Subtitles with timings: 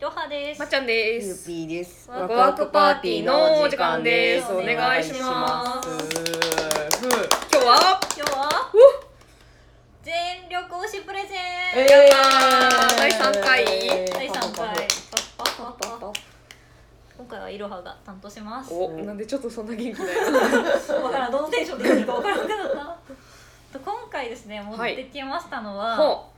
[0.00, 0.58] りょはです。
[0.58, 1.46] まっちゃんでゆうす。
[1.46, 2.08] ぴーです。
[2.10, 4.50] ワクワクパーティーのお時間です。
[4.50, 5.88] お願いします。
[5.88, 6.14] お願い
[6.90, 8.00] し今日は？
[8.16, 8.72] 今日は？
[10.02, 11.38] 全力推しプレゼン、
[11.76, 12.96] えやったー。
[12.96, 13.62] 第三回。
[13.66, 14.54] 第3回。
[14.56, 16.12] パッパッパッパッ
[17.18, 18.72] 今回はいろはが担当します。
[18.72, 20.32] お、なんでちょっとそんな元気だよ。
[21.04, 21.30] わからん。
[21.30, 22.84] どのテンションでいいのかわからなくな。
[22.84, 22.96] っ
[23.72, 26.29] た今回ですね持ってきましたのは、ほ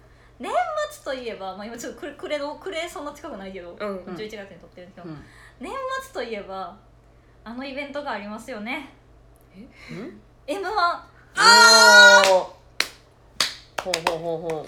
[0.43, 0.50] 年
[0.90, 3.77] 末といえば、まあ、今ちょっと暮れ暮れの暮れそんな近くないけど、う。
[3.79, 3.98] うん。
[4.14, 5.24] 11月に撮ってるんですけど、うん。
[5.60, 6.77] 年末といえば
[7.45, 8.91] あのイベントがありますよね。
[9.56, 10.70] うん？m 1
[11.36, 12.28] あー。
[12.28, 14.66] ほうほうほうほ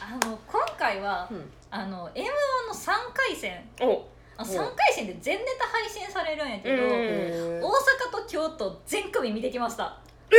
[0.00, 1.34] あの今回は、う。
[1.34, 1.50] うん。
[1.70, 3.62] あの m 1の3回戦。
[3.82, 4.06] お。
[4.38, 7.60] あうん3回戦で全ネタ配信されるんやけど、うん。
[7.60, 9.98] 大阪と京都全組見てきました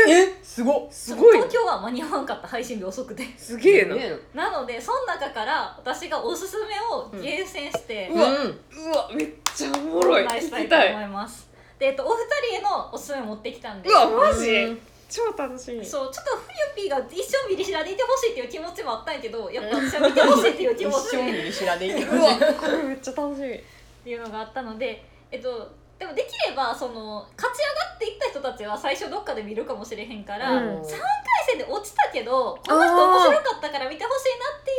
[0.09, 0.39] え？
[0.43, 3.95] すごっすごい東京は間に合わんかった配信日遅くてすげえな。
[3.95, 10.25] ねなのでその中から私がおすすめを厳選して、うわうんうわ、めっちゃおもろい。
[10.25, 10.93] お伝えしたいと聞きたい。
[10.93, 14.49] 思いますで、えっと、お二人へのおすすめ持ってきたんでうわ、マジ？
[14.51, 14.79] うん。
[15.09, 15.85] 超楽しみ。
[15.85, 16.31] そうちょっと
[16.75, 23.47] 冬ピーが一生ミリシラでいてほしいっていう気持ちもあったんやけどやっぱ私は見てほしいっていう気一持ち生に知らでいいけどうわ、これめっちゃ楽しみ。
[23.53, 23.61] っ
[24.03, 25.71] ていうのがあったので、えっと、
[26.03, 30.81] でもできればその勝ち上がっていった人たちは最初どっかで見るかもしれへんから、うん。
[30.81, 30.99] 3回
[31.47, 34.73] 戦で落ちたけどこの人面白かったから見てほしいなってい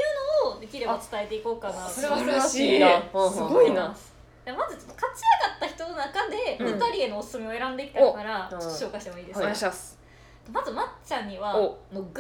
[0.45, 3.01] うのをできれば伝えていこうかなそれは素晴らしいな。
[3.01, 3.97] すごいな。
[4.45, 6.79] でまずちょっと勝ち上がった人の中でうん。
[6.79, 10.04] 2人へのおすすめを選んできたから、おちょっと紹介してもいいですおか、願いします。
[10.53, 11.55] まずまっちゃんには
[11.93, 12.13] 軍艦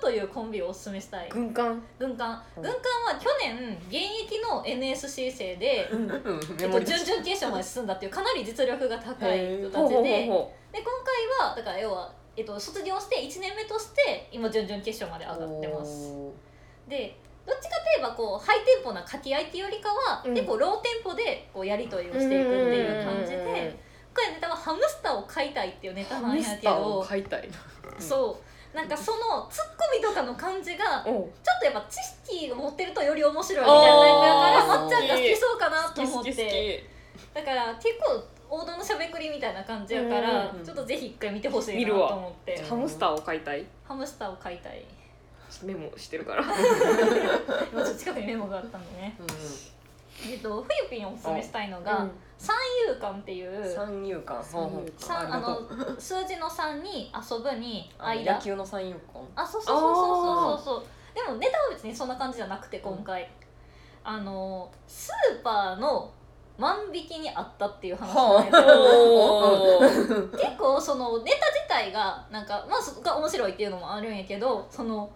[0.00, 1.28] というコンビをおすすめしたい。
[1.28, 1.82] 軍艦？
[1.98, 2.42] 軍艦。
[2.56, 2.62] うん。
[2.62, 2.80] 軍艦
[3.14, 6.10] は去年現役の NSC 生で、うん。
[6.60, 10.26] えメっと、準々決勝まで進んだっていうかなり実力が高い人たちで。
[10.26, 10.86] ほで今
[11.38, 16.12] 回はだから要は、えっと、卒業して1年目として今準々決勝まで上がってます。
[16.88, 20.34] でどっちかといえばこうハイテンポな掛け合いっていうよりかは、うん。
[20.34, 22.20] 結構ローテンポでこうやり取りをう。
[22.20, 23.74] していくっていう感じで今
[24.14, 27.48] 回のネタはハムスターを飼いたいっていうネタハなんやけど飼いたい
[27.98, 28.76] そう。
[28.76, 31.04] なんかそのツッコミとかの感じが。
[31.04, 31.96] ちょっとやっぱ知
[32.30, 36.32] 識を持ってるとより面白いみたいなタイプやからまっちゃんが好きそうかなと思って。
[36.32, 37.34] き。
[37.34, 42.54] だから結構王道のしゃべくりみたいな感じやから、うんちょっとぜひ一回見てほしいなと思って。
[42.54, 43.64] うんハムスターを飼いたい？
[43.84, 44.84] ハムスターを飼いたい。
[45.62, 46.42] メモしてるから。
[47.72, 49.16] 今ちょっと近くにメモがあったんでね
[50.22, 52.10] えっとふゆぴんにおすすめしたいのが、うん。
[52.36, 52.56] 三
[52.88, 53.74] 遊間っていう。
[53.74, 54.42] 三遊間。
[54.42, 55.60] 三遊間三あの
[55.98, 58.34] 数字の3に遊ぶに間。
[58.34, 59.20] 野球の三遊間。
[59.34, 60.80] あそうそうそうそうそう。
[60.80, 63.30] そうでもネタは別にそんな感じじゃなくて今回、
[64.02, 66.12] あのスーパーの
[66.58, 75.10] 万引きにあったっていう話なんやけど、結構そのネタ自体がなんかまあそこが面白いっていうのもあるんやけどその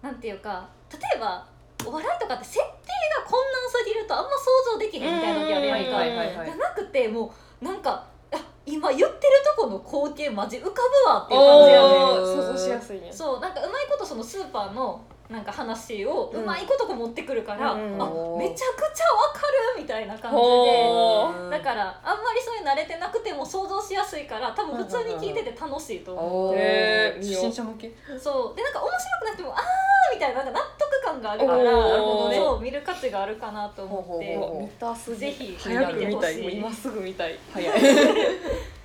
[0.00, 1.46] なんていうか例えば
[1.86, 9.10] お笑いとかって設定が困難すぎるとあんま想像できへんみたいな時あるやんか、じゃなくてもうなんかあ今言ってる
[9.56, 10.70] とこの光景マジ浮か
[11.04, 11.88] ぶわっていう感じやね
[12.24, 18.06] 想像しやすいねそうなんかうまいことそのスーパーのなんか話をうまいことこう持ってくるから、うんあ
[18.38, 19.40] めちゃくちゃわか
[19.76, 21.58] るみたいな感じで。
[21.58, 27.22] だからあんまりそういう慣れてなくても想像しやすいから多分普通に聞いてて楽しいと思う、へー。
[27.26, 27.92] 初心者向け？
[28.18, 28.56] そう。
[28.56, 31.64] でなんか面白くなくてもあーみたいななんか納得感があるからおー。
[31.64, 32.36] なるほどね。
[32.36, 34.36] そう見る価値があるかなと思って。
[34.36, 37.38] ほうほうほう見たすぎぜひ早く見てほしいいもう今すぐ見たい。
[37.52, 37.80] 早い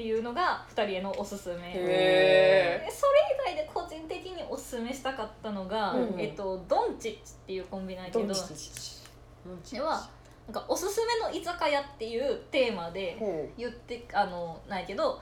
[0.00, 1.54] っていうのが2人へのおすすめ。
[1.54, 2.84] それ
[3.52, 10.08] 以外で個人的におすすめしたかったのが、うんえっと、ドンチッチっていうコンビなんやけどドンチッでは
[10.46, 15.20] なんかおすすめの居酒屋っていうテーマでほ言ってあのないけどだ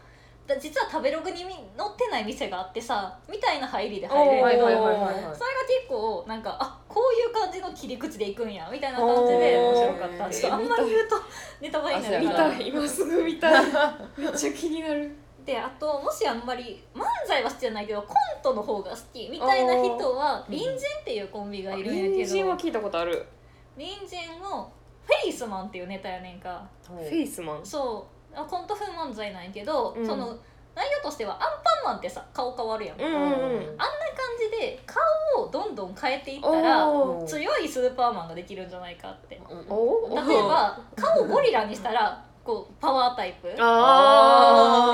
[0.57, 1.53] 実は食べログに載っ
[1.97, 4.43] てない店があってさみたいな入りで入れる。
[4.43, 4.95] はいはいそれが
[5.35, 10.31] 結構なんかあこういう感じの切り口でいくんやみたいな感じで面白かった。
[10.31, 11.17] ちょっとあんまり言うと
[11.61, 12.51] ネタバレになる見から。
[12.51, 12.69] たい。
[12.69, 13.65] 今すぐ見たい。
[14.17, 15.15] めっちゃ気になる。
[15.45, 23.27] であともしあんまり漫才は好きじゃないけどコントの方が好きみたいな人はー隣人っていうコンビがいるんやけ隣人はど聞いたことある。
[23.75, 24.71] 隣人の
[25.07, 26.69] フェイスマンっていうネタやねんか。
[26.91, 27.65] うフェイスマン。
[27.65, 30.07] そうあコント風漫才なんやけど、うん。
[30.07, 30.37] その
[30.75, 31.41] 内容としてはアン
[31.85, 33.43] パンマンってさ顔変わるやん、うんあんなうん。
[33.43, 33.79] うん
[34.19, 37.27] 感じで顔をどんどん変えていったらおー。
[37.27, 39.35] 強いスーパーマンができるんじゃないかって。
[39.35, 43.49] 例えば 顔をゴリラにしたらこうパワータイプ。
[43.49, 44.93] で顔あ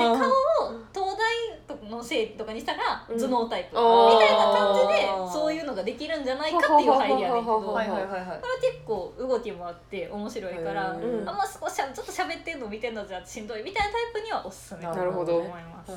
[1.89, 3.19] の生とかにしたらうん。
[3.19, 15.33] 頭脳タイプ、みたいな感じでそういうのができるんじゃないかっていう入りやねんけどこれは結構動きもあって面白いから、うんあんま少しちょっと喋ってんの見てんのじゃしんどいみたいなタイプにはおすすめかななるほど。
[15.33, 15.91] と思います。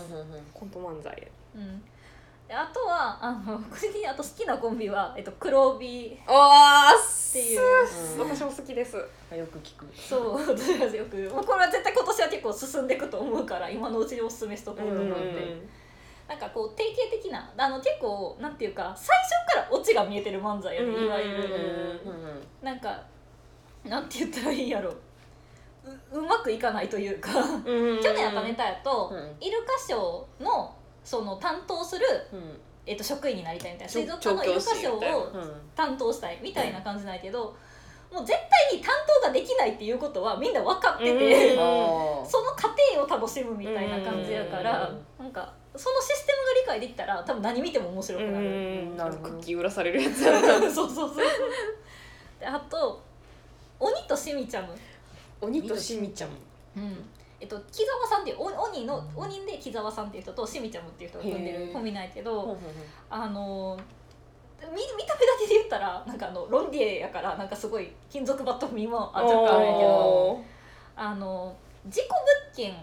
[0.55, 1.82] コント漫才うん
[2.48, 6.94] であとはあの個人的にあと好きなコンビは、えっと、黒帯っああ
[7.30, 7.60] ていう。
[7.60, 8.98] 私です。
[9.36, 9.86] よく聞く。
[9.94, 11.16] そう私はよく。
[11.34, 15.62] もうこれは絶対今年は結構進んでいくと思うから今のうちにおすすめしとこうと思って、
[16.26, 21.42] なんかこう定型的なあの結構なんていうか最初からオチが見えてる漫才やね、うんいわゆうん。
[21.42, 23.02] る、うんなんか
[23.84, 24.90] なんて言ったらいいんやろ。
[26.12, 28.00] ううまくいかないというか、うん。
[28.02, 29.36] 去年やったネタやと、うん。
[29.38, 30.74] イルカショーの
[31.08, 32.60] その担当する、うん。
[32.84, 33.90] えっと職員になりたいみたいな。
[33.90, 35.16] 水族館のイルカショ調教師みたいな。
[35.16, 35.52] ーをうん。
[35.75, 37.56] 担当したいみたいな感じなんやけど、
[38.12, 38.38] もう絶
[38.70, 41.56] 対に担当ができないっていうことはみんな分かってて、うん。
[42.28, 46.34] その過程を楽しむみたいな感じやから、なんかそのシステ
[46.66, 48.44] ムが理解できたら多分何見ても面白くなる。
[48.44, 48.96] うん。
[48.99, 50.25] なるクッキー売らされるやつ
[50.75, 51.25] そうそうそう
[52.38, 53.00] であと
[53.81, 54.69] 鬼としみちゃむ、
[55.40, 56.31] 鬼としみちゃん
[56.76, 62.58] うんえっと、木澤さんっていうお鬼の鬼で木澤さんっていう人としみちゃむっていう人が組んでるコンビなんやけど
[63.08, 63.79] あの
[64.61, 64.75] 見見
[65.06, 70.40] た目だけで言ったらなんかあのロンディエやからなんかすごい金属バット味もあ若干あるんやけど
[70.96, 71.56] あの
[71.87, 72.75] 事故物件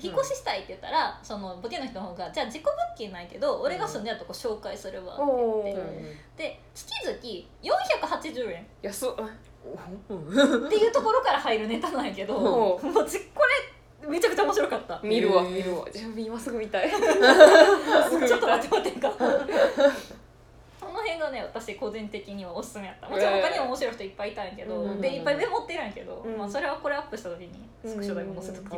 [0.00, 6.38] 引っ越ししたいって言ったら、そのボケの人の方がじゃあ事故物件ないけど俺が住んでるとこ紹介するわってお言って、ー。
[6.38, 7.18] で月々
[7.60, 8.66] 480円。
[8.80, 9.08] 安っ。
[9.08, 9.28] うん
[9.74, 13.42] っていうところから入るネタなんやけど、おもうじこ
[14.02, 15.00] れめちゃくちゃ面白かった。
[15.02, 15.86] 見るわ見るわ。
[15.92, 16.90] じゃあ今すぐ見たい。
[16.90, 19.10] ちょっと待って待ってか。
[19.10, 19.24] こ
[20.92, 23.08] の辺がね私個人的にはおすすめやった。
[23.08, 25.00] もちろん他にも面白い人いっぱいいたんやけど、うん。
[25.00, 26.36] でいっぱいメモってるんやけど、うん。
[26.38, 28.76] まあ、それはこれアップした時にスクショ載せときます、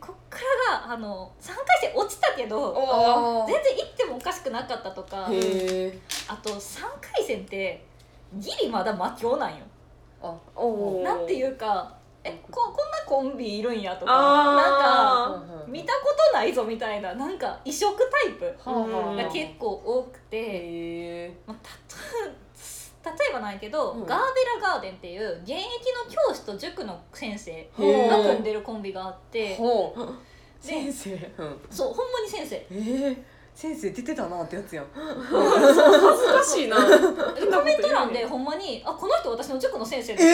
[0.00, 0.38] こっか
[0.70, 7.84] らがあの3回戦落ちたけどお全然行ってもおかしくなかったとかあと3回戦って
[8.34, 9.64] ギリまだ魔境なんよ。
[10.22, 11.02] あおー。
[11.02, 14.84] なんていうかえここんなコンビいるんやとかなんか
[15.36, 21.96] あ見たことないぞみたいななんか異色タイプが結構多くて、まあ、たと
[23.02, 24.06] 例えばなんやけど、うん。
[24.06, 30.66] ガーベラガーデンっていう現役の教師と塾の先生が組んでるコンビがあってほう。
[30.66, 31.10] で先生。
[31.38, 31.60] うん。
[31.70, 32.56] そうほんまに先生。
[32.56, 34.86] ええ先生出てたなってやつやん。
[34.94, 35.82] 恥ず
[36.32, 36.76] かしいな。
[37.34, 40.24] でコメント欄でほんまに「あこの人私の塾の先生です」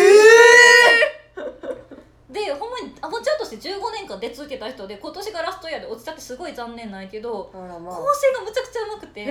[2.30, 9.24] でほんまにアマチュアとして15年間出続けた人で今年がラストイヤーで落ちちゃってすごい残念なんやけどま構成がむちゃくちゃうまくて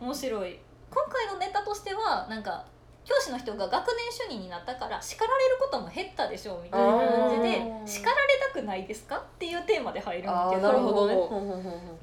[0.00, 0.58] 面白い。
[0.90, 2.64] 今回のネタとしてはなんか
[3.04, 8.18] 教師の人が学年主任になったから叱られることも減ったでしょうみたいな感じで叱られ
[8.52, 11.08] たくないですかっていうテーマで入るんだあけどーなるほど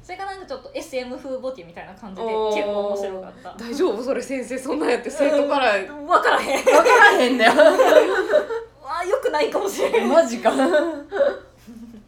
[0.03, 3.55] それがなんかちょっと SM 風ボケみたいな感じで結構面白かった。
[3.57, 4.03] 大丈夫？
[4.03, 5.73] それ先生そんなんやって生徒から。
[5.73, 6.63] 分からへん。
[6.63, 7.49] 分からへんねん。
[8.89, 10.51] あよくないかもしれないマジか。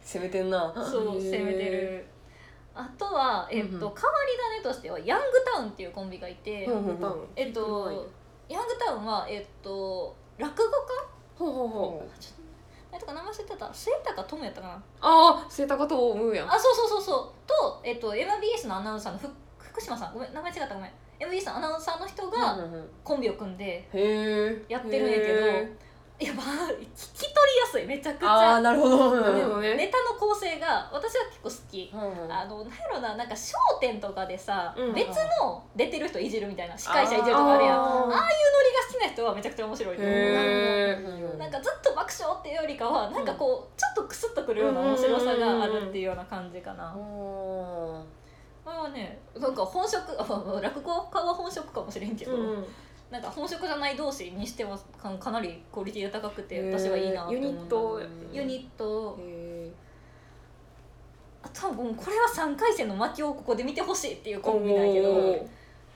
[0.02, 0.72] 攻めてんな。
[0.74, 2.06] そう攻めてる。
[2.74, 3.92] あとは、えっと変わり
[4.62, 6.68] 種としてはヤングタウンっていうコンビがいて、
[7.36, 7.96] えっと、はい
[8.50, 10.74] ヤングタウンは、えっと、落語家？
[11.38, 12.20] ほうほうほう。
[12.20, 13.72] ちょっとか名前知ってた。
[13.72, 14.74] 末高友やったかな？
[14.74, 16.52] ああセーターかと思うやん。
[16.52, 17.46] あそうそうそうそう。
[17.46, 20.14] と、えっと、MBS のアナウンサーのふ福島さん。
[20.14, 20.74] ごめん名前違った。
[20.74, 20.90] ごめん。
[21.20, 22.58] MBS のアナウンサーの人が
[23.04, 23.88] コンビを組んで
[24.68, 25.72] やってるんやけどへ
[26.20, 26.76] いやまあ聞
[27.14, 27.86] き取りやすい。
[27.86, 29.20] めちゃくちああゃなるほど。
[29.20, 31.90] なるほどねネタの構成が私は結構好き。
[31.94, 32.24] うん。
[32.24, 34.92] うんあのなんやろななんか『笑点』とかでさ、うん。
[34.94, 35.08] 別
[35.40, 37.78] の出てる人いじるみたいな司会者いじるとかあるやん。
[37.78, 40.14] ああいうノリがあ好きな人はめちゃくちゃ面白いと思う。
[40.14, 41.38] へー。
[41.38, 46.90] なんかずっと爆笑っていうよりかはなんかこうちょっとクスッとくるような面白さがあるっていうような感じかな。
[46.90, 48.04] あこ
[48.70, 52.66] れはねなんか本職あまあ落語家は本職かもしれんけど、うん
[53.10, 58.00] なんか本職じゃない同士にしてはかかなりクオリティが高くて私はいいなってユニ思うット。
[58.32, 59.18] ユニット。
[59.20, 59.70] へ
[61.42, 65.46] あとはもうこれは3回戦の巻きをここで見てほしいっていうコンビなんやけど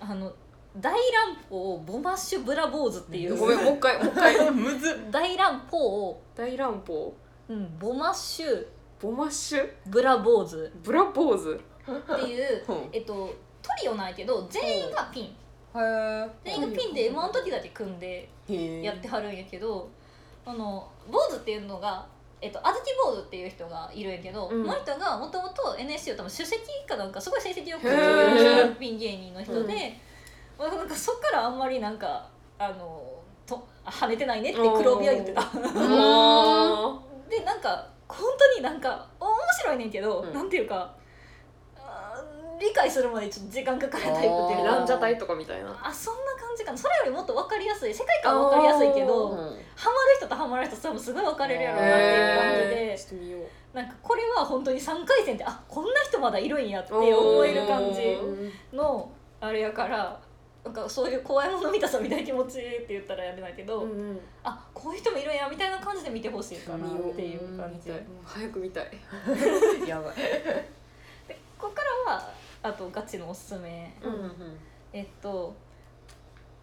[0.01, 0.33] あの
[0.81, 3.37] 大乱暴ボマッシュブラボーズっていう。
[3.37, 4.51] ごめんもう一回もう一回。
[4.51, 4.91] むず。
[4.93, 7.15] っ大乱暴、大乱暴
[7.49, 8.67] うん、ボマッシュ
[9.01, 9.71] ボマッシュ？
[9.87, 10.73] ブラボーズ。
[10.83, 11.61] ブラポーズ？
[11.87, 12.89] っていううん。
[12.91, 15.37] えっとトリオなんやけど全員がピン
[15.75, 18.29] へえ全員がピンで M−1 の時だけ組んで
[18.83, 19.91] やってはるんやけど
[20.47, 22.07] あの坊主っていうのが
[22.45, 24.69] えっと、あずき坊主っていう人がいるんやけど、うん。
[24.69, 29.99] 人がもともと NSC を多分首席かなんかすごい成績よくるピン芸人の人で、
[30.59, 32.29] まあ、なんかそっからあんまりなんか
[32.59, 35.41] あのと跳ねてないねって黒帯は言ってた。
[35.41, 35.45] あ
[37.31, 40.35] でなんか本当になんか面白いねんけど、うん。
[40.35, 40.95] なんていうか
[42.61, 45.71] 理解するまでちょっと時間かかるタイプっていうランジャタイとかみたいな。
[45.83, 46.79] あそんな感じかな。
[46.79, 47.95] それよりもっと分かりやすい。
[47.95, 49.37] 世界観は分かりやすいけど、うん。
[49.37, 49.59] ハマる
[50.19, 53.65] 人とハマらない人多分すごい分かれるやろうなっていう感じで。
[53.75, 58.17] なんかこれは本当に3回戦であこんな人まだいるんやって思える感じ
[58.73, 60.21] のあれやから
[60.65, 64.21] なんかそういう怖いもの見たさみたいな気持ちって言ったらやれないけど、うんうん。
[64.45, 67.91] あこういう人もいるんやみたいな感じで見てほしいかなっていう感じ。
[67.91, 67.93] う。
[67.93, 68.91] んで早く見たい。
[69.87, 70.15] やばい
[72.65, 73.95] あとガチのおすすめ。
[74.03, 74.33] うん
[74.93, 75.55] えっと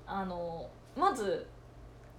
[0.08, 0.67] あの
[0.98, 1.48] まず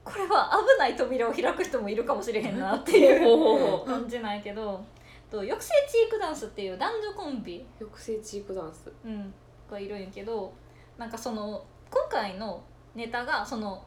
[0.05, 4.85] これは危ない扉を開く人もいるかもしれへんなっていう 感じないけど
[5.31, 8.93] と抑制チークダンスっていう男女コンビ、抑制チークダンス。
[9.05, 9.35] うん、
[9.71, 10.53] がいるんやけど
[10.97, 12.63] なんかその今回の
[12.95, 13.83] ネタがその、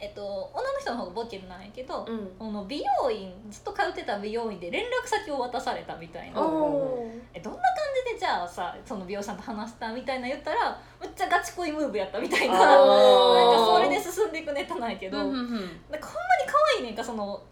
[0.00, 2.26] えっと、女の人の方がボケなんやけど、うん。
[2.38, 6.40] この美容院ずっと通ってた美容院で連絡先を渡されたみたいな。
[7.32, 7.74] えどんな感
[8.06, 12.54] じでじゃあさその美容師さんと話したみたいな言ったらむっちゃガチ恋ムーブやったみたいな。
[12.54, 15.40] あなんーかそれで進んでいくネタなんやけど、うんうんうん。
[15.40, 16.00] なんかほんまに
[16.46, 17.42] 可愛いねんかその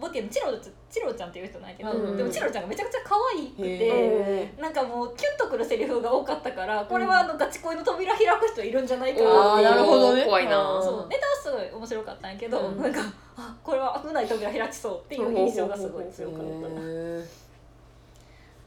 [0.00, 0.46] ボケのチロ
[0.90, 3.86] チロちゃんっていう人なんやけど、うんでもチロちゃんがめちゃくちゃ可愛くへて。
[3.88, 10.24] えなんかもうキュンとくるセリフが多かったからこれはあのガチ恋の扉開く人いるんじゃないかなあーっていうなるほどね。
[10.24, 10.58] 怖いな。
[10.58, 11.08] うんそう。
[11.08, 12.82] ネタはすごい面白かったんやけど、うん。
[12.82, 13.00] なんか
[13.36, 16.46] あこれは危ない扉開きそうっていう印象がすごい強かった。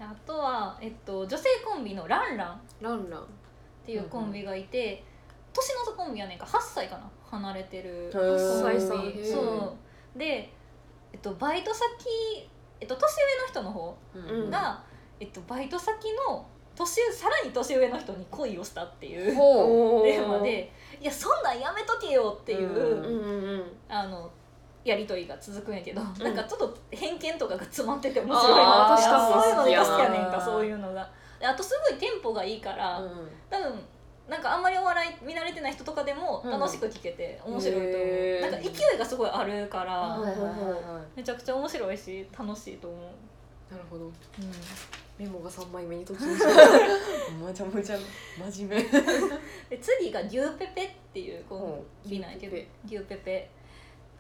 [0.06, 2.54] あとは、えっと、女性コンビのランラン。
[2.54, 3.24] っランラン。
[3.86, 5.04] ていうコンビがいて、
[5.52, 6.46] 年の差コンビやねんか。
[6.46, 7.10] 8歳かな。
[7.30, 8.12] 離れてるへー。
[8.12, 8.80] コンビ。
[8.80, 9.76] 8歳そ
[10.16, 10.18] う。
[10.18, 10.54] で、
[11.12, 11.88] えっと、バイト先、
[12.80, 14.50] えっと、年上の人の方うん。
[14.50, 14.84] が、
[15.20, 23.78] えっと、バイト先の年さらに年上の人に恋をしたっていうほおー 電話で「いやそんなんやめとけよ」っていう、うんうんうんうん。
[23.90, 24.30] あの
[24.86, 26.14] やり取りが続くんやけど、ん。
[26.20, 31.10] なんかちょっと偏見とかが詰まってて面白いなあーそういうの好きやなが好きやねんかそういうのが。
[31.38, 33.10] であとすごいテンポがいいから、う
[33.50, 33.86] 多分
[34.30, 38.52] なんかあんまりお笑い見慣れてない人とかでも楽しく聞けて面白いと思う、へー。
[38.52, 40.20] なんか勢いがすごいあるから、
[41.16, 44.06] めちゃくちゃ面白いし楽しいと思う、なるほど。
[44.06, 44.14] うん。
[45.18, 46.48] メモが3枚目に突入した。
[47.34, 47.98] むちゃむちゃ
[48.52, 48.84] 真面目。
[49.70, 52.56] で次が牛ペペっていうコンビなんやけど
[52.86, 53.50] 牛牛ペペ。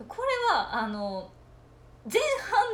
[0.07, 1.29] これはあの
[2.11, 2.21] 前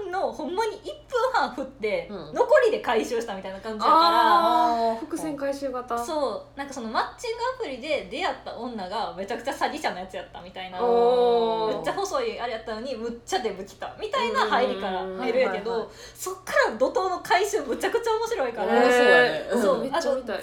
[0.07, 2.33] 半のほんまに1分半振って、うん。
[2.33, 5.93] 残りで回収したみたいな感じだかあー伏線回収型。
[5.95, 6.57] らそう。
[6.57, 10.81] なんかそのマッチングアプリで出会った女がめちゃくちゃ詐欺者のやつやったみたいな。
[10.81, 11.75] おー。
[11.75, 19.79] めっちゃ細いあれやったのにむっちゃデブきたみたいな入りから入るんやけうんはいはいはどそっから怒涛の回収むちゃくちゃ面白いから、面白そう。
[19.81, 20.35] めっちゃ見たい。
[20.37, 20.39] あ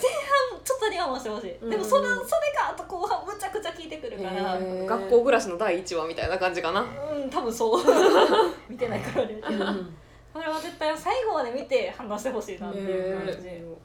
[0.54, 6.32] のちょっとだけは面白いし、うんでもそれそれがあと後半むちゃくちゃ効いてくるから、へー学校暮らしの第1話みたい。
[6.32, 7.28] な感じかなうん。
[7.30, 7.84] 多分そう
[8.70, 9.64] 見てないからあれだけど
[10.32, 13.64] これは絶対最後まで見て話してほしいなっていう感じ、え。
[13.64, 13.78] こ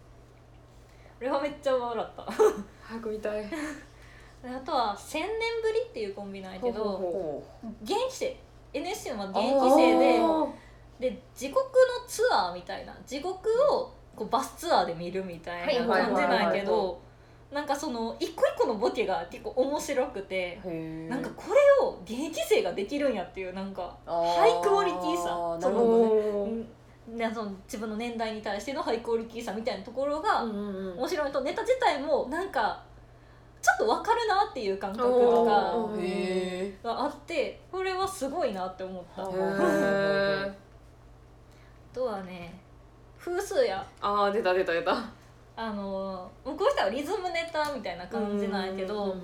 [1.19, 2.31] れはめっちゃ笑った。
[2.81, 3.43] 早く見たい。
[3.43, 3.49] で
[4.49, 5.29] あとは「千年
[5.61, 7.43] ぶり」っていうコンビなんやけど
[7.83, 8.37] 現役生
[8.73, 9.99] NSC の現役生
[10.99, 12.95] でで地獄のツアーみたいな。
[13.05, 16.99] 地獄をこうバスツアーで見るみたいな感じなんやけど
[17.51, 20.59] なんかその一個一個のボケが結構面白くて
[21.09, 26.45] なんかこれを現役生ができるんやっていうなんかハイクオリティさなるほ
[27.07, 27.31] どね。
[27.33, 31.31] その自分の年代に対してのハイクオリティさみたいなところが面白い。
[31.31, 32.83] とネタ自体もなんか
[33.61, 35.51] ちょっと分かるなっていう感覚とおか
[36.83, 39.23] があってこれはすごいなって思った。
[41.93, 42.59] とはね
[43.17, 43.85] 風数や。
[44.01, 44.93] あー出た出た出た
[45.59, 49.17] あの向こう人はリズムネタみたいな感じなんやけど、ー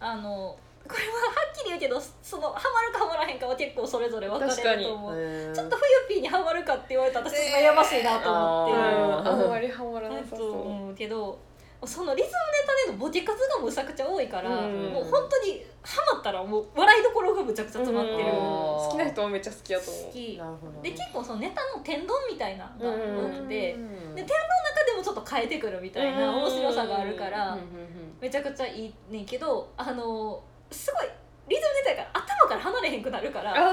[0.00, 5.12] あのこれははっきり言うけどそのハマるかハマらへんかは結構それぞれ分かれると思う。
[5.14, 5.76] へーちょっと
[6.08, 9.06] 冬ピーにハマるかって言われたら私悩ましいなと思って、えー。
[9.06, 10.60] うんあんまりハマらなえっとさそう。
[10.62, 11.38] 思うけど
[11.86, 12.38] そのリズムネ
[12.86, 14.92] タでのボケ数がむちゃくちゃ多いから、うん。
[14.92, 18.32] もう本当にハマったらもう笑いどころがむちゃくちゃ詰まってる、うん。
[18.32, 20.04] 好好きな人はめっちゃ好きやと思う。
[20.04, 20.38] 好き。
[20.38, 22.96] なるほどで結構そのネタの天丼みたいなのが多
[23.28, 24.14] くて、うん。
[24.14, 27.58] で天丼の中でもちょっと変えてくるみたいな面白さがあるから、
[28.20, 31.08] めちゃくちゃいいねんけどあのすごい
[31.46, 33.72] リズムネタやから頭から離れへんくなるからああ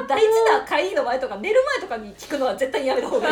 [0.00, 3.28] の大事な会議の前とか寝る前とかに聞くのは絶対にやめた方が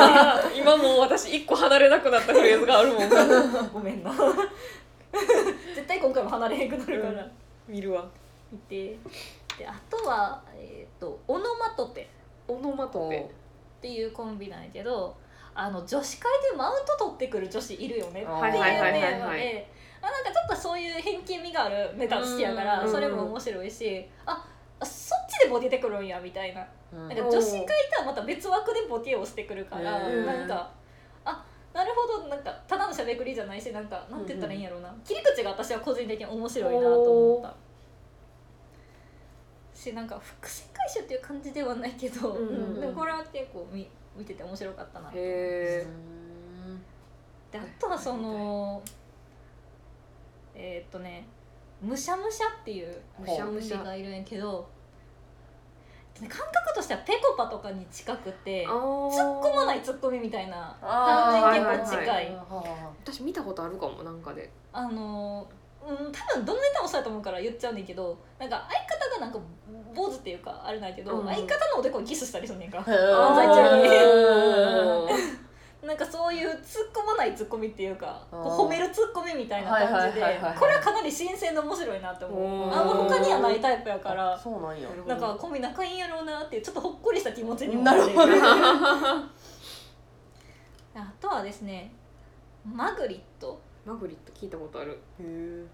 [0.53, 0.61] いい。
[0.61, 3.09] 今もう私一個離れなくなったフレーズがあるもん。
[3.73, 4.13] ごめんな。
[5.75, 7.27] 絶対今回も離れへんくなるから、
[7.67, 8.05] 見るわ。
[8.53, 8.97] 見て。
[9.59, 12.09] であとは、えー、とオノマトペ
[12.49, 15.17] オノマトペっていうコンビなんやけど
[15.55, 19.71] あの女子会でマウント取ってくる女子いるよねっていうはいテーマで
[20.01, 24.47] あなんかちょっとそういう偏見味があるネタ好きやからうんそれも面白いしあ
[24.83, 26.67] そっちでボケてくるんやみたいな。
[26.93, 27.09] うん。
[27.09, 30.27] なんか女子会とはまた別枠でボケをしてくるからうん。
[30.27, 30.71] なんか
[31.25, 37.67] あなるほどなんかただのしゃべくりじゃないしなんかなんて言ったらいいんやろうな切り口が私は個人的に面白いなと思った。
[39.77, 43.87] しなんか伏線回収っていう感じではないけど、うんうんでもこれは結構見
[44.17, 45.87] 見てて面白かったなへえ
[47.53, 48.83] であとはその
[50.57, 51.27] えーっとね
[51.83, 53.79] むしゃむしゃっていうむしゃコンむしゃ。
[53.79, 54.69] ビがいるんやけど
[56.19, 62.39] 感覚としてはぺこぱとかに近くて突っ込まない突っ込みみたいなあ感じにー結構近い、
[63.05, 64.51] 私見たことあるかもなんかで。
[64.73, 69.39] あのーうん、多分どのネタもそうやと思うから言っちゃうねんけどなんか相方がなんか
[69.95, 71.27] 坊主っていうかあれなんやけど、うん。
[71.27, 72.85] 相方のおでこにキスしたりすんねんか漫
[73.37, 73.89] 才中に
[75.87, 76.57] なんかそういう突っ
[76.93, 82.71] 込まない突っ込みっていうかこう褒める突っ込みみたいな感じでこれはかなり新鮮で面白いなって思う。
[82.71, 84.89] あんま他にはないタイプやからそうなんや。
[85.07, 88.33] なんかコンビ仲いいんやろうなっていうちょっとほっこりした気持ちにもなるほど
[90.95, 91.93] あとはですね
[92.65, 93.61] マグリット。
[93.85, 94.93] マグリット聞いたことある。
[94.93, 95.65] へえ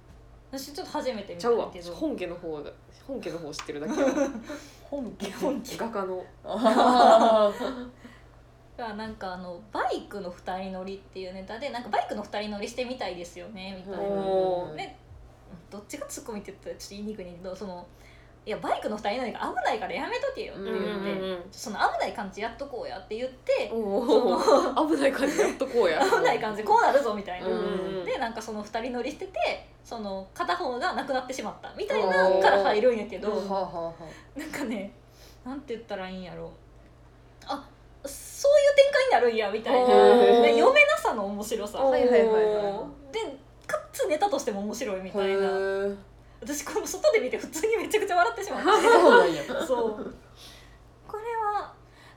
[0.50, 1.66] 私ちょっと初めて見ちゃうわ。
[1.66, 2.70] たけど本家の方だ。
[3.06, 3.94] 本家の方知ってるだけ
[4.84, 5.30] 本家。
[5.32, 6.22] 本気画家の。
[6.44, 7.50] あ
[8.82, 14.08] がなんかあのバイクの二人乗りっていうネタでなんかバイクの二人乗りしてみたいですよねみたいな。
[14.08, 14.76] おー。
[14.76, 14.96] で
[15.70, 17.86] どっちがツッコミって言ったらちょっと言いにくいねんけどその
[18.44, 26.02] いやバイクの二人乗りが危ないからやめとけよって言って、うんその危ない感じやっとこうやって言って危ない感じやっとこうや。
[26.04, 27.46] 危ない感じこうなるぞみたいな。
[27.46, 33.30] うんでなんかその二人乗りしててその片方がなくなってしまったみたいなのから入るんやけど。
[33.30, 33.84] おーはあはあ。
[33.86, 33.92] は
[34.36, 34.92] なんかね
[35.44, 36.50] なんて言ったらいいんやろ。
[37.46, 37.64] あ
[38.04, 39.88] そういう展開になるんやみたいな。
[39.88, 41.78] 読めなさの面白さ。
[41.78, 43.20] はいはいはいはで
[43.66, 45.48] かつネタとしても面白いみいたいな。
[46.40, 49.66] 私この外で見て普通にめちゃくちゃ笑ってしまって。
[49.66, 50.14] そう
[51.06, 51.72] これは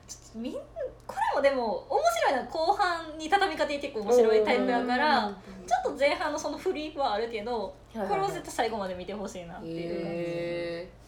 [0.08, 5.30] ちょっとみんこれもでも面白いのは後半に畳み方結構面白いタイプやから
[5.66, 11.05] ちょっと前半のその振りはあるけどこれを絶対最後まで見てほしいなっていう感じ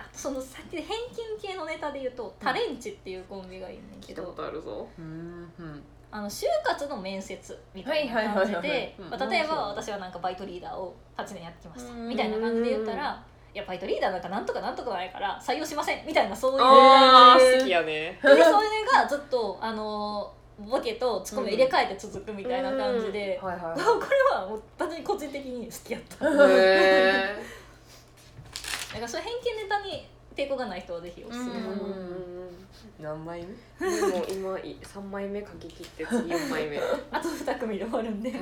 [0.00, 4.88] あとそのさっきで偏見系のネタで言うとタレンチっていうコンビがいるんだけー聞いたこどとあるぞ。
[4.98, 5.82] うんうん。
[6.10, 9.10] あの就活の面接みたいなはいはいはいはい感じでうん。
[9.10, 12.08] まあ例えば私はなんかバイトリーダーを8年やってきましたうん。
[12.08, 13.24] みたいな感じで言ったら
[13.54, 18.18] いやバイトリーダーなんかなんとかなんとかないから採用しませんみたいなそういう好きやね。
[18.20, 26.26] でそれがずっとあのボケとツッコミを入れ替えて続くみたいな感じで、はいはいこれはもう単純に個人的に好きやった。
[26.26, 27.36] へ
[28.94, 31.54] だからそういう偏見ネタに抵抗がない人はぜひおすすめ。
[33.00, 33.44] 何枚
[33.80, 35.40] 目でも今い3枚目？
[35.40, 36.78] 書き切って次4枚目？
[36.78, 38.32] はあと2組で終わるんで、い。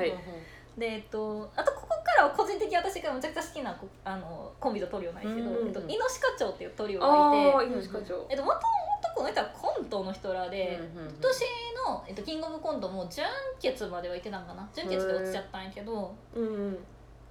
[0.79, 7.57] でえっとあとここからは個人的に私がめちゃくちゃ好きなこあのコンビとトリオなんですけど、えっと、イノシカチョウっていうトリオあがいて。
[7.57, 8.63] あ猪課長えっと、もとも
[9.03, 11.41] とこの人はコントの人らで、今年
[11.89, 13.25] の、えっと、キングオブコントも準
[13.61, 14.69] 決までは行ってたんかな。
[14.75, 16.79] 準決で落ちちゃったんやけどうんうん。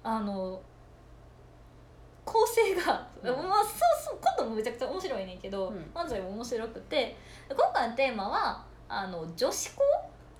[0.04, 0.60] あの
[2.24, 3.48] 構成が、うん。
[3.48, 5.90] まあそうそうコントもめちゃくちゃ面白いねんけど、うん。
[5.94, 7.16] 漫才も面白くて
[7.48, 9.82] 今回のテーマはあの女子校？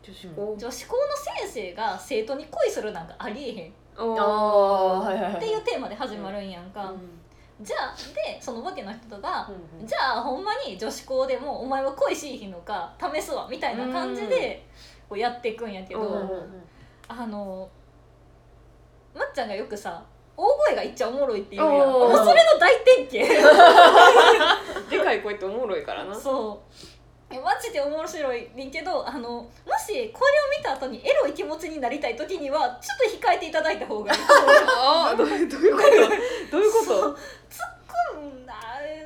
[0.02, 0.56] 女子校。
[0.58, 1.02] 女子校の
[1.42, 3.72] 先生が生徒に恋するなんかありえへん。
[3.72, 6.94] っていうテーマで始まるんやんか、
[7.60, 7.94] じゃあ
[8.34, 9.86] でそのボケの人が、うんうん。
[9.86, 14.66] じゃあほんまに女子校でもお前は恋しいひんのか試すわみたいな感じで
[15.08, 16.64] こうやっていくんやけど、うんうんうん。
[17.06, 17.68] あの
[19.14, 20.02] まっちゃんがよくさ
[20.36, 21.70] 大声がいっちゃおもろいっていうやん。
[21.70, 22.16] おー。
[22.16, 24.90] もうそれの大典型。
[24.90, 26.14] でかい声っておもろいからな。
[26.14, 26.74] そう。
[27.34, 29.48] えマジで面白いねんけどあのも
[29.86, 34.20] しこれを見た後にエロい気持ちになりたい時にはちょっと控えていただいた方がいい。
[35.16, 35.88] どういうこと？
[36.50, 37.16] どういうこと？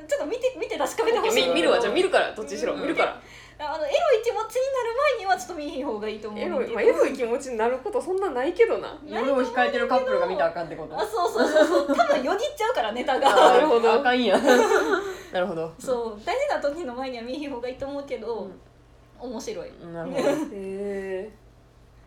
[0.07, 1.47] ちょっと見て見て確かめてほしい。
[1.47, 1.79] み見るわ。
[1.79, 2.73] じゃあ見るからどっちにしろ。
[2.73, 3.21] うん見るから。
[3.59, 4.93] あのエロい気持ちになる
[5.37, 8.97] はちょっと見ひん方がいいと思うエロいまあエロい気持ちになることそんなないけどな。
[9.05, 10.99] 夜を控えてるカップルが見たらあかんってこと。
[10.99, 11.67] あ そうそうそう。
[11.87, 13.93] そう多分よぎっちゃうからネタあがなるほど。
[13.93, 14.37] あかんや
[15.31, 15.71] なるほど。
[15.79, 16.25] そう。
[16.25, 18.49] 大事な時の前には見ひん方がいいと思うけど、
[19.21, 19.31] うん。
[19.31, 19.71] 面白い。
[19.93, 20.29] なるほど。
[20.51, 21.31] へえ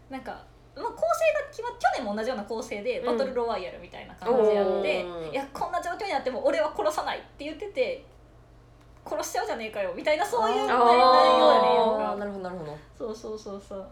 [0.08, 0.42] なんか、
[0.74, 8.04] まあ、構成が決まっ去年も同じような構成でバトルロワイヤルみたいな感じでやって、おーいやこんな状況になっても俺は殺さないって言ってて
[9.10, 12.78] 殺しちゃうじゃねえかよみたいなそういう内容やねなるほどなるほど。
[12.96, 13.86] そうそうそうそう。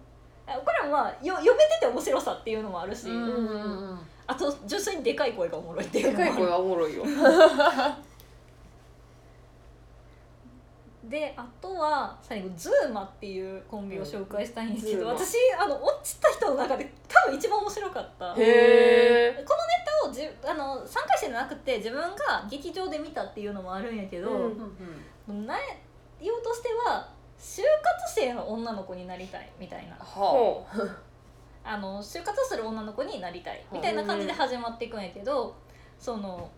[0.46, 3.98] あこれもまあよ読めてて面白さっていうのもあるし、うんうんうん
[4.30, 7.02] あと純粋にでかい声がおもろいっていうでかい声はおもろいよ。
[11.08, 18.26] であとは最後ズーマっていうコンビを紹介したいんですけど、うん私あの落ちた人の中で多分一番面白かった。
[18.26, 18.44] この
[20.08, 25.56] をじあの3回戦じゃなくて自分が劇場で見たっていうのもあるんやけど、うんな
[26.20, 29.94] 言おうとしては就活生の女の子になりたいみたいな。
[29.94, 30.66] はほ
[31.64, 35.54] あの就活する女の子になりたいみたいな感じで始まっていくんやけど
[35.98, 36.50] その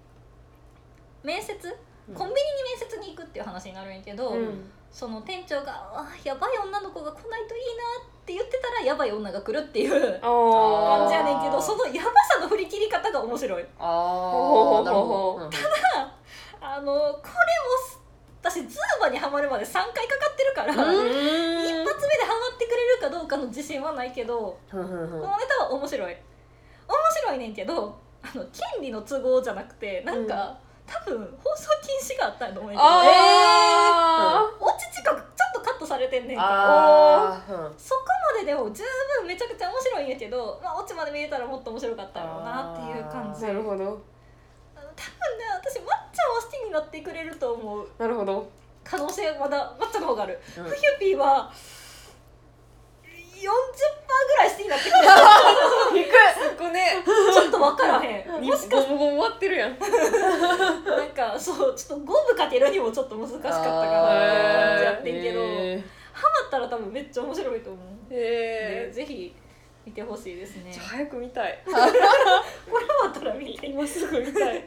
[1.25, 1.75] 面接うん
[2.15, 4.71] コンビニに面接に行くっていう話になるんやけど、ううん。
[4.91, 13.67] その店長が「あやばい女の子が来ないといいな」って言ってたらやばい女が来るっていう感じやねんけどそのやばさの振り切り方が面白い。
[13.79, 14.81] あほうほうほうほう。
[14.81, 15.45] あなるほど。
[15.45, 15.51] うん。
[16.63, 18.01] あのこれも
[18.43, 20.81] 私ズーバにはまるまで3回かかってるから、うん。
[20.81, 25.21] 一発目でハマってくれるかどうかの自信はないけど、うんうんこうん。
[25.23, 26.13] のネタは面白い。
[26.13, 26.19] 面
[27.23, 30.59] 白いねんけどあの権利の都合じゃなくてなんか、
[30.91, 32.75] 多分放送禁止があったんやと思うん。
[32.75, 37.53] やけどあオチ近くちょっとカットされてんねんかあー。
[37.53, 37.79] うん。
[37.79, 38.01] そこ
[38.35, 38.83] まででも十
[39.21, 43.45] 分めちゃくちゃ面白いんやけど、まあ、オチまで見れたらもっと面白かったやろうなっていう感じ。
[43.45, 43.85] ーなるほど。
[43.85, 47.89] 多分ね私抹茶は好きになってくれると思う。
[47.97, 48.51] なるほど。
[48.83, 50.65] 可能性まだ抹茶の方がある、うん。
[50.65, 51.80] ふゆぴーは40%
[53.47, 54.85] ぐらい好きになって。
[54.91, 55.95] く。
[55.95, 58.45] れるそこねちょっと分からへん。
[58.45, 59.79] もしかゴムゴム終わってるやん。
[59.79, 63.85] なんかそうちょっとゴムかけるにもちょっと難しかったかなって
[64.57, 68.21] 感じやってんけど、へハマったら多分めっちゃ面白いと思う、でへ
[68.89, 69.35] えぜひ
[69.87, 70.73] 見てほしいですね。
[70.79, 71.59] 早く見たい。
[71.67, 71.89] これ終
[73.03, 73.67] わったら見て。
[73.67, 74.65] っ今すぐ見たい。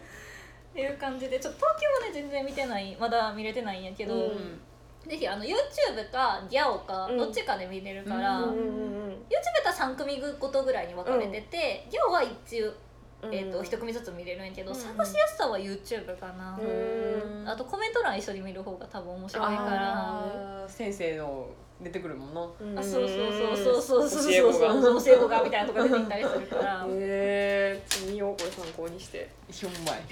[0.74, 4.60] ていう感じでちょっと東京はね全然見てないまだ見れてないんやけど、うん
[5.08, 7.18] ぜひあの YouTube かギャオかうん。
[7.18, 12.74] どっちかで見れるから、うんうん YouTube だったら3組ごとぐらいに分かれてて、ギャオは一応、
[13.22, 13.34] うん。
[13.34, 14.76] えー、と1組ずつ見れるんやけど、うん。
[14.76, 17.48] 探しやすさは YouTube かな、うん。
[17.48, 20.66] あとコメント欄一緒に見る方が多分面白いから。
[20.68, 21.48] 先生の
[21.82, 22.42] 出てくるもんな。
[22.62, 22.80] うん。
[22.80, 26.86] あそうそうそうそうそうそう教え子がそう教え子がみたいなとこ出てきたりするから。
[26.88, 29.30] へえ見ようこれ参考にして。
[29.52, 30.04] ひょ んまい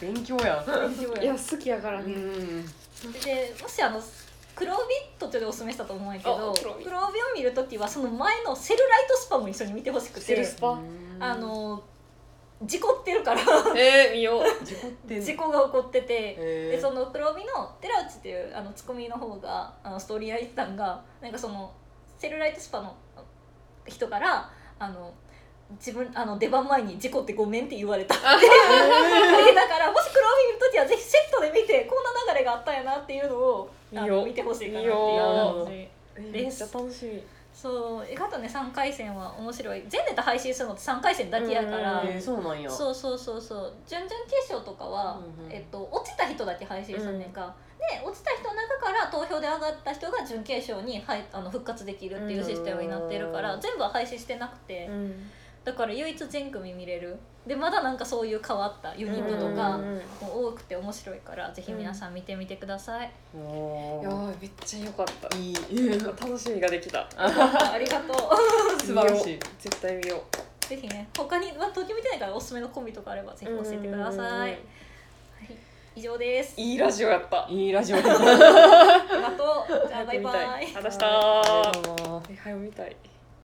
[0.00, 1.22] 勉強やん。
[1.22, 2.64] いや好きやからうねん。
[3.22, 4.00] でもしあの
[4.54, 4.82] 黒帯
[5.18, 6.86] 途中でおすすめしたと思うんやけどあ黒帯。
[6.86, 6.88] を
[7.34, 10.20] 見るときはその前のセルライトスパも一緒に見てほしくて。
[10.20, 10.78] セルスパ？
[11.20, 11.82] あの
[12.62, 13.40] 事故ってるから。
[13.76, 14.64] えー、見よう。
[14.64, 16.36] 事故って事故が起こってて。
[16.38, 16.76] へー。
[16.76, 21.72] でその黒帯の寺内っていうあのツッコミの方があのストーリーライターがなんかその
[22.18, 22.96] セルライトスパの
[23.86, 25.12] 人からあの
[25.72, 28.24] 自分あの出番前に事故ってごめんって言われたって。
[28.24, 34.90] だからもし黒帯見るときはぜひセットで見てこんな流れがあったんやなっていうのをあ見てほしいかなっていう。
[34.90, 35.96] 感じえー
[36.32, 37.22] めっちゃ楽しみ
[37.56, 39.82] そう意外とね3回戦は面白い。
[39.88, 42.70] 全ネタ配信するのって3回戦だけやから、そうなんや。
[42.70, 43.72] そうそうそうそう。
[43.88, 53.60] 準々決勝とかは、うんうんえっと、落ちた人だけ配信するねんか、で落ちた人の中から投票で上がった人が準決勝に、はい、あの復活できるっていうシステムになってるから、うん。
[53.62, 55.14] 全部は配信してなくて、ん
[55.66, 57.18] だから唯一全組見れる。
[57.44, 64.00] でまだなんかそういう変わったユニットとかうんも多くて面白いからぜひ皆さん見てみてください、おー。
[64.02, 65.36] いやーめっちゃ良かった。
[65.36, 65.54] いい。
[66.00, 67.08] 楽しみができた。
[67.16, 68.16] ありがとう。
[68.80, 69.40] 素晴らしい。
[69.58, 70.22] 絶対見よ
[70.62, 70.66] う。
[70.68, 74.58] ぜひね他に、まあ、東京見てないからおすすめのコンビとかあればぜひ教えてください、はい、
[75.96, 76.54] 以上です。
[76.60, 77.44] いいラジオやった。
[77.50, 80.46] いいラジオだありがとうじゃあバイバイ。
[80.46, 81.06] ありがとうございました
[81.40, 82.96] ありがとうござい見たい